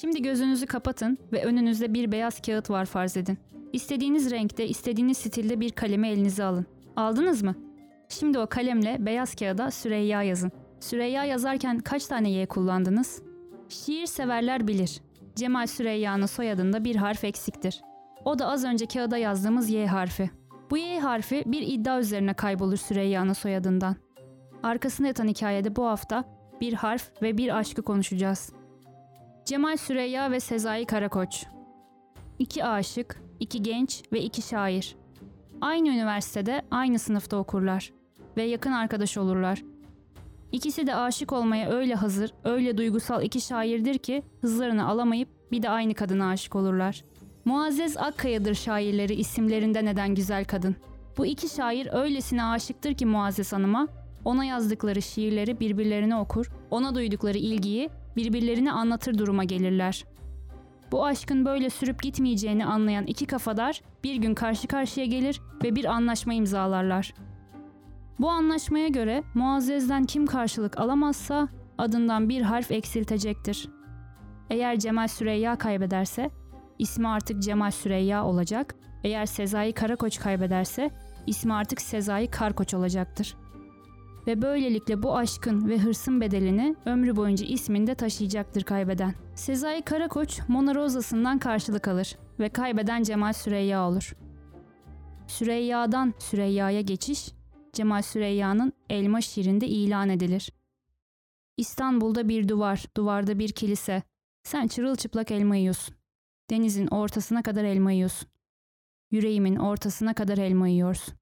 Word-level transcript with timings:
Şimdi 0.00 0.22
gözünüzü 0.22 0.66
kapatın 0.66 1.18
ve 1.32 1.44
önünüzde 1.44 1.94
bir 1.94 2.12
beyaz 2.12 2.40
kağıt 2.40 2.70
var 2.70 2.84
farz 2.84 3.16
edin. 3.16 3.38
İstediğiniz 3.72 4.30
renkte, 4.30 4.68
istediğiniz 4.68 5.18
stilde 5.18 5.60
bir 5.60 5.70
kalemi 5.70 6.08
elinize 6.08 6.44
alın. 6.44 6.66
Aldınız 6.96 7.42
mı? 7.42 7.54
Şimdi 8.08 8.38
o 8.38 8.46
kalemle 8.46 8.96
beyaz 9.06 9.34
kağıda 9.34 9.70
Süreyya 9.70 10.22
yazın. 10.22 10.52
Süreyya 10.80 11.24
yazarken 11.24 11.78
kaç 11.78 12.06
tane 12.06 12.30
Y 12.30 12.46
kullandınız? 12.46 13.22
Şiir 13.68 14.06
severler 14.06 14.68
bilir. 14.68 15.00
Cemal 15.36 15.66
Süreyya'nın 15.66 16.26
soyadında 16.26 16.84
bir 16.84 16.96
harf 16.96 17.24
eksiktir. 17.24 17.82
O 18.24 18.38
da 18.38 18.46
az 18.46 18.64
önce 18.64 18.86
kağıda 18.86 19.18
yazdığımız 19.18 19.70
Y 19.70 19.86
harfi. 19.86 20.30
Bu 20.70 20.76
Y 20.76 21.00
harfi 21.00 21.42
bir 21.46 21.62
iddia 21.62 22.00
üzerine 22.00 22.34
kaybolur 22.34 22.76
Süreyya'nın 22.76 23.32
soyadından. 23.32 23.96
Arkasında 24.62 25.08
yatan 25.08 25.28
hikayede 25.28 25.76
bu 25.76 25.86
hafta 25.86 26.24
bir 26.60 26.72
harf 26.72 27.22
ve 27.22 27.38
bir 27.38 27.58
aşkı 27.58 27.82
konuşacağız. 27.82 28.63
Cemal 29.44 29.76
Süreyya 29.76 30.30
ve 30.30 30.40
Sezai 30.40 30.84
Karakoç. 30.84 31.44
İki 32.38 32.64
aşık, 32.64 33.22
iki 33.40 33.62
genç 33.62 34.02
ve 34.12 34.20
iki 34.20 34.42
şair. 34.42 34.96
Aynı 35.60 35.88
üniversitede, 35.88 36.62
aynı 36.70 36.98
sınıfta 36.98 37.36
okurlar 37.36 37.92
ve 38.36 38.42
yakın 38.42 38.72
arkadaş 38.72 39.18
olurlar. 39.18 39.62
İkisi 40.52 40.86
de 40.86 40.94
aşık 40.94 41.32
olmaya 41.32 41.70
öyle 41.70 41.94
hazır, 41.94 42.34
öyle 42.44 42.78
duygusal 42.78 43.22
iki 43.22 43.40
şairdir 43.40 43.98
ki 43.98 44.22
hızlarını 44.40 44.88
alamayıp 44.88 45.28
bir 45.52 45.62
de 45.62 45.70
aynı 45.70 45.94
kadına 45.94 46.28
aşık 46.28 46.56
olurlar. 46.56 47.04
Muazzez 47.44 47.96
Akkaya'dır 47.96 48.54
şairleri 48.54 49.14
isimlerinde 49.14 49.84
neden 49.84 50.14
güzel 50.14 50.44
kadın. 50.44 50.76
Bu 51.18 51.26
iki 51.26 51.48
şair 51.48 51.88
öylesine 51.92 52.44
aşıktır 52.44 52.94
ki 52.94 53.06
Muazzez 53.06 53.52
Hanım'a, 53.52 53.88
ona 54.24 54.44
yazdıkları 54.44 55.02
şiirleri 55.02 55.60
birbirlerine 55.60 56.16
okur, 56.16 56.50
ona 56.70 56.94
duydukları 56.94 57.38
ilgiyi 57.38 57.90
birbirlerine 58.16 58.72
anlatır 58.72 59.18
duruma 59.18 59.44
gelirler. 59.44 60.04
Bu 60.92 61.06
aşkın 61.06 61.44
böyle 61.44 61.70
sürüp 61.70 62.02
gitmeyeceğini 62.02 62.66
anlayan 62.66 63.06
iki 63.06 63.26
kafadar 63.26 63.80
bir 64.04 64.16
gün 64.16 64.34
karşı 64.34 64.68
karşıya 64.68 65.06
gelir 65.06 65.40
ve 65.64 65.76
bir 65.76 65.84
anlaşma 65.84 66.34
imzalarlar. 66.34 67.14
Bu 68.20 68.30
anlaşmaya 68.30 68.88
göre 68.88 69.22
Muazzez'den 69.34 70.04
kim 70.04 70.26
karşılık 70.26 70.80
alamazsa 70.80 71.48
adından 71.78 72.28
bir 72.28 72.42
harf 72.42 72.70
eksiltecektir. 72.70 73.68
Eğer 74.50 74.78
Cemal 74.78 75.08
Süreyya 75.08 75.56
kaybederse 75.56 76.30
ismi 76.78 77.08
artık 77.08 77.42
Cemal 77.42 77.70
Süreyya 77.70 78.24
olacak. 78.24 78.74
Eğer 79.04 79.26
Sezai 79.26 79.72
Karakoç 79.72 80.20
kaybederse 80.20 80.90
ismi 81.26 81.54
artık 81.54 81.80
Sezai 81.80 82.30
Karkoç 82.30 82.74
olacaktır. 82.74 83.36
Ve 84.26 84.42
böylelikle 84.42 85.02
bu 85.02 85.16
aşkın 85.16 85.68
ve 85.68 85.78
hırsın 85.78 86.20
bedelini 86.20 86.76
ömrü 86.86 87.16
boyunca 87.16 87.46
isminde 87.46 87.94
taşıyacaktır 87.94 88.62
kaybeden. 88.62 89.14
Sezai 89.34 89.82
Karakoç 89.82 90.40
Mona 90.48 90.74
Rosa'sından 90.74 91.38
karşılık 91.38 91.88
alır 91.88 92.16
ve 92.40 92.48
kaybeden 92.48 93.02
Cemal 93.02 93.32
Süreyya 93.32 93.88
olur. 93.88 94.16
Süreyya'dan 95.26 96.14
Süreyya'ya 96.18 96.80
geçiş 96.80 97.28
Cemal 97.72 98.02
Süreyya'nın 98.02 98.72
Elma 98.90 99.20
şiirinde 99.20 99.66
ilan 99.66 100.08
edilir. 100.08 100.52
İstanbul'da 101.56 102.28
bir 102.28 102.48
duvar, 102.48 102.84
duvarda 102.96 103.38
bir 103.38 103.52
kilise. 103.52 104.02
Sen 104.42 104.66
çırılçıplak 104.66 105.30
elma 105.30 105.56
yiyorsun. 105.56 105.94
Denizin 106.50 106.86
ortasına 106.86 107.42
kadar 107.42 107.64
elma 107.64 107.92
yiyorsun. 107.92 108.28
Yüreğimin 109.10 109.56
ortasına 109.56 110.14
kadar 110.14 110.38
elma 110.38 110.68
yiyorsun. 110.68 111.14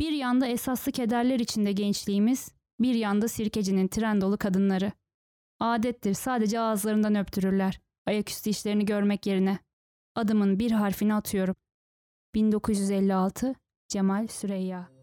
Bir 0.00 0.12
yanda 0.12 0.46
esaslı 0.46 0.92
kederler 0.92 1.38
içinde 1.40 1.72
gençliğimiz, 1.72 2.52
bir 2.80 2.94
yanda 2.94 3.28
sirkecinin 3.28 3.88
tren 3.88 4.20
dolu 4.20 4.38
kadınları. 4.38 4.92
Adettir 5.60 6.14
sadece 6.14 6.60
ağızlarından 6.60 7.14
öptürürler. 7.14 7.80
Ayaküstü 8.06 8.50
işlerini 8.50 8.84
görmek 8.84 9.26
yerine. 9.26 9.58
Adımın 10.14 10.58
bir 10.58 10.70
harfini 10.70 11.14
atıyorum. 11.14 11.56
1956 12.34 13.54
Cemal 13.88 14.26
Süreyya 14.26 14.99